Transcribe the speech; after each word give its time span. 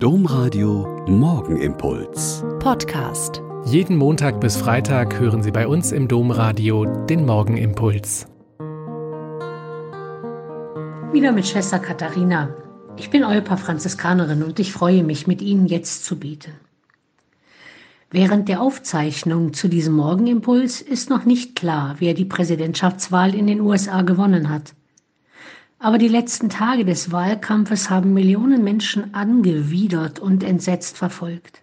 Domradio 0.00 1.04
Morgenimpuls. 1.08 2.44
Podcast. 2.60 3.42
Jeden 3.64 3.96
Montag 3.96 4.40
bis 4.40 4.56
Freitag 4.56 5.18
hören 5.18 5.42
Sie 5.42 5.50
bei 5.50 5.66
uns 5.66 5.90
im 5.90 6.06
Domradio 6.06 6.84
den 6.84 7.26
Morgenimpuls. 7.26 8.28
Wieder 11.12 11.32
mit 11.32 11.48
Schwester 11.48 11.80
Katharina. 11.80 12.54
Ich 12.96 13.10
bin 13.10 13.24
Eupa 13.24 13.56
Franziskanerin 13.56 14.44
und 14.44 14.60
ich 14.60 14.72
freue 14.72 15.02
mich, 15.02 15.26
mit 15.26 15.42
Ihnen 15.42 15.66
jetzt 15.66 16.04
zu 16.04 16.16
beten. 16.16 16.52
Während 18.12 18.48
der 18.48 18.62
Aufzeichnung 18.62 19.52
zu 19.52 19.66
diesem 19.66 19.94
Morgenimpuls 19.94 20.80
ist 20.80 21.10
noch 21.10 21.24
nicht 21.24 21.56
klar, 21.56 21.96
wer 21.98 22.14
die 22.14 22.24
Präsidentschaftswahl 22.24 23.34
in 23.34 23.48
den 23.48 23.60
USA 23.60 24.02
gewonnen 24.02 24.48
hat. 24.48 24.74
Aber 25.80 25.98
die 25.98 26.08
letzten 26.08 26.48
Tage 26.48 26.84
des 26.84 27.12
Wahlkampfes 27.12 27.88
haben 27.88 28.12
Millionen 28.12 28.64
Menschen 28.64 29.14
angewidert 29.14 30.18
und 30.18 30.42
entsetzt 30.42 30.98
verfolgt. 30.98 31.62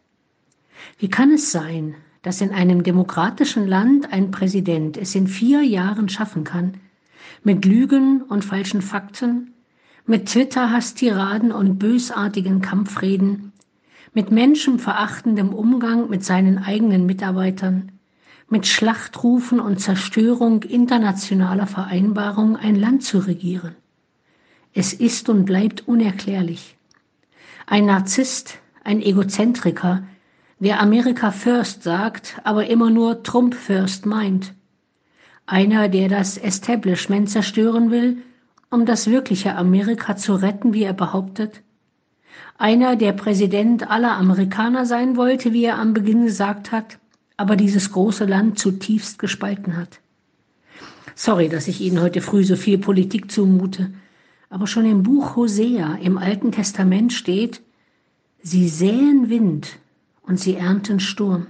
Wie 0.97 1.09
kann 1.09 1.31
es 1.31 1.51
sein, 1.51 1.95
dass 2.21 2.39
in 2.39 2.51
einem 2.51 2.83
demokratischen 2.83 3.67
Land 3.67 4.13
ein 4.13 4.31
Präsident 4.31 4.95
es 4.95 5.13
in 5.15 5.27
vier 5.27 5.63
Jahren 5.63 6.07
schaffen 6.07 6.45
kann, 6.45 6.75
mit 7.43 7.65
Lügen 7.65 8.21
und 8.21 8.45
falschen 8.45 8.81
Fakten, 8.81 9.53
mit 10.05 10.27
Twitter-Hasstiraden 10.27 11.51
und 11.51 11.77
bösartigen 11.77 12.61
Kampfreden, 12.61 13.51
mit 14.13 14.31
menschenverachtendem 14.31 15.49
Umgang 15.53 16.09
mit 16.09 16.23
seinen 16.23 16.57
eigenen 16.57 17.05
Mitarbeitern, 17.05 17.91
mit 18.47 18.65
Schlachtrufen 18.65 19.59
und 19.59 19.81
Zerstörung 19.81 20.63
internationaler 20.63 21.67
Vereinbarungen 21.67 22.55
ein 22.55 22.75
Land 22.75 23.03
zu 23.03 23.19
regieren. 23.19 23.75
Es 24.77 24.91
ist 24.91 25.29
und 25.29 25.45
bleibt 25.45 25.87
unerklärlich. 25.87 26.75
Ein 27.65 27.85
Narzisst, 27.85 28.59
ein 28.83 29.01
Egozentriker, 29.01 30.03
der 30.59 30.81
Amerika 30.81 31.31
First 31.31 31.83
sagt, 31.83 32.41
aber 32.43 32.67
immer 32.67 32.89
nur 32.89 33.23
Trump 33.23 33.55
First 33.55 34.05
meint. 34.05 34.53
Einer, 35.45 35.87
der 35.87 36.09
das 36.09 36.37
Establishment 36.37 37.29
zerstören 37.29 37.89
will, 37.89 38.17
um 38.69 38.85
das 38.85 39.07
wirkliche 39.07 39.55
Amerika 39.55 40.17
zu 40.17 40.35
retten, 40.35 40.73
wie 40.73 40.83
er 40.83 40.93
behauptet. 40.93 41.61
Einer, 42.57 42.97
der 42.97 43.13
Präsident 43.13 43.89
aller 43.89 44.17
Amerikaner 44.17 44.85
sein 44.85 45.15
wollte, 45.15 45.53
wie 45.53 45.63
er 45.63 45.79
am 45.79 45.93
Beginn 45.93 46.25
gesagt 46.25 46.73
hat, 46.73 46.99
aber 47.37 47.55
dieses 47.55 47.93
große 47.93 48.25
Land 48.25 48.59
zutiefst 48.59 49.19
gespalten 49.19 49.77
hat. 49.77 50.01
Sorry, 51.15 51.47
dass 51.47 51.69
ich 51.69 51.79
Ihnen 51.79 52.01
heute 52.01 52.19
früh 52.19 52.43
so 52.43 52.57
viel 52.57 52.77
Politik 52.77 53.31
zumute. 53.31 53.93
Aber 54.49 54.67
schon 54.67 54.85
im 54.85 55.03
Buch 55.03 55.35
Hosea 55.35 55.95
im 55.95 56.17
Alten 56.17 56.51
Testament 56.51 57.13
steht, 57.13 57.61
sie 58.41 58.67
säen 58.67 59.29
Wind 59.29 59.79
und 60.21 60.39
sie 60.39 60.55
ernten 60.55 60.99
Sturm. 60.99 61.47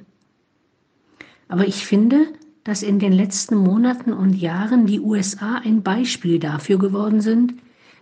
Aber 1.47 1.67
ich 1.67 1.85
finde, 1.85 2.27
dass 2.63 2.81
in 2.81 2.99
den 2.99 3.13
letzten 3.13 3.55
Monaten 3.55 4.11
und 4.11 4.33
Jahren 4.33 4.87
die 4.87 4.99
USA 4.99 5.61
ein 5.63 5.83
Beispiel 5.83 6.39
dafür 6.39 6.79
geworden 6.79 7.21
sind, 7.21 7.53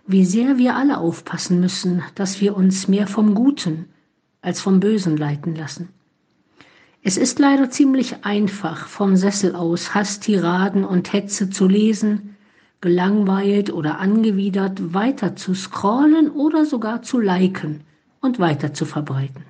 wie 0.06 0.24
sehr 0.24 0.58
wir 0.58 0.76
alle 0.76 0.98
aufpassen 0.98 1.60
müssen, 1.60 2.02
dass 2.14 2.40
wir 2.40 2.56
uns 2.56 2.88
mehr 2.88 3.06
vom 3.06 3.34
Guten 3.34 3.86
als 4.42 4.60
vom 4.60 4.80
Bösen 4.80 5.16
leiten 5.16 5.54
lassen. 5.54 5.88
Es 7.02 7.18
ist 7.18 7.38
leider 7.38 7.68
ziemlich 7.68 8.24
einfach, 8.24 8.88
vom 8.88 9.16
Sessel 9.16 9.54
aus 9.54 9.94
Hasstiraden 9.94 10.84
und 10.84 11.12
Hetze 11.12 11.50
zu 11.50 11.68
lesen, 11.68 12.33
gelangweilt 12.84 13.72
oder 13.72 13.98
angewidert 13.98 14.92
weiter 14.92 15.36
zu 15.36 15.54
scrollen 15.54 16.30
oder 16.30 16.66
sogar 16.66 17.00
zu 17.00 17.18
liken 17.18 17.80
und 18.20 18.38
weiter 18.38 18.74
zu 18.74 18.84
verbreiten. 18.84 19.42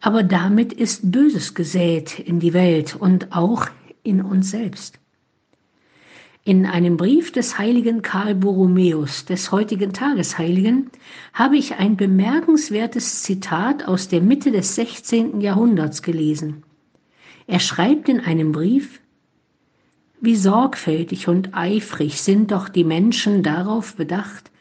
Aber 0.00 0.22
damit 0.22 0.72
ist 0.72 1.10
Böses 1.10 1.54
gesät 1.54 2.20
in 2.20 2.38
die 2.38 2.54
Welt 2.54 2.94
und 2.94 3.34
auch 3.34 3.66
in 4.04 4.22
uns 4.22 4.52
selbst. 4.52 5.00
In 6.44 6.64
einem 6.64 6.96
Brief 6.96 7.32
des 7.32 7.58
heiligen 7.58 8.02
Karl 8.02 8.36
Borromäus, 8.36 9.24
des 9.24 9.50
heutigen 9.50 9.92
Tagesheiligen, 9.92 10.90
habe 11.32 11.56
ich 11.56 11.74
ein 11.74 11.96
bemerkenswertes 11.96 13.24
Zitat 13.24 13.88
aus 13.88 14.06
der 14.06 14.20
Mitte 14.20 14.52
des 14.52 14.76
16. 14.76 15.40
Jahrhunderts 15.40 16.02
gelesen. 16.02 16.62
Er 17.48 17.58
schreibt 17.58 18.08
in 18.08 18.20
einem 18.20 18.52
Brief, 18.52 19.00
wie 20.22 20.36
sorgfältig 20.36 21.26
und 21.26 21.52
eifrig 21.52 22.22
sind 22.22 22.52
doch 22.52 22.68
die 22.68 22.84
Menschen 22.84 23.42
darauf 23.42 23.96
bedacht, 23.96 24.52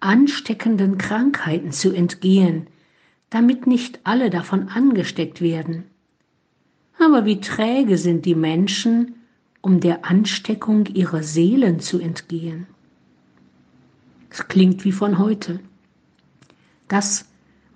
ansteckenden 0.00 0.98
Krankheiten 0.98 1.70
zu 1.70 1.92
entgehen, 1.92 2.66
damit 3.30 3.68
nicht 3.68 4.00
alle 4.02 4.28
davon 4.28 4.68
angesteckt 4.68 5.40
werden. 5.40 5.84
Aber 6.98 7.24
wie 7.24 7.40
träge 7.40 7.96
sind 7.96 8.26
die 8.26 8.34
Menschen, 8.34 9.14
um 9.62 9.78
der 9.78 10.04
Ansteckung 10.04 10.86
ihrer 10.86 11.22
Seelen 11.22 11.78
zu 11.78 12.00
entgehen. 12.00 12.66
Es 14.30 14.48
klingt 14.48 14.84
wie 14.84 14.92
von 14.92 15.18
heute. 15.18 15.60
Das, 16.88 17.26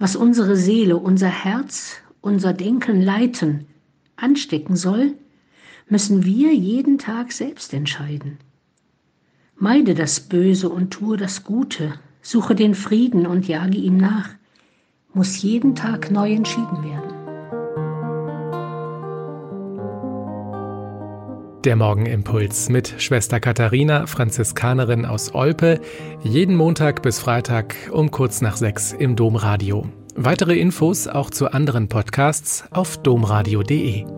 was 0.00 0.16
unsere 0.16 0.56
Seele, 0.56 0.96
unser 0.96 1.28
Herz, 1.28 1.98
unser 2.20 2.52
Denken 2.52 3.00
leiten, 3.00 3.66
anstecken 4.16 4.74
soll, 4.74 5.14
müssen 5.88 6.24
wir 6.24 6.54
jeden 6.54 6.98
Tag 6.98 7.32
selbst 7.32 7.72
entscheiden. 7.74 8.38
Meide 9.56 9.94
das 9.94 10.20
Böse 10.20 10.68
und 10.68 10.90
tue 10.90 11.16
das 11.16 11.44
Gute, 11.44 11.94
suche 12.22 12.54
den 12.54 12.74
Frieden 12.74 13.26
und 13.26 13.48
jage 13.48 13.78
ihm 13.78 13.96
nach, 13.96 14.30
muss 15.14 15.42
jeden 15.42 15.74
Tag 15.74 16.10
neu 16.10 16.32
entschieden 16.32 16.84
werden. 16.84 17.18
Der 21.64 21.74
Morgenimpuls 21.74 22.68
mit 22.68 22.94
Schwester 22.98 23.40
Katharina, 23.40 24.06
Franziskanerin 24.06 25.04
aus 25.04 25.34
Olpe, 25.34 25.80
jeden 26.22 26.54
Montag 26.54 27.02
bis 27.02 27.18
Freitag 27.18 27.74
um 27.90 28.12
kurz 28.12 28.40
nach 28.40 28.56
sechs 28.56 28.92
im 28.92 29.16
Domradio. 29.16 29.88
Weitere 30.14 30.56
Infos 30.56 31.08
auch 31.08 31.30
zu 31.30 31.52
anderen 31.52 31.88
Podcasts 31.88 32.64
auf 32.70 32.96
domradio.de. 33.02 34.17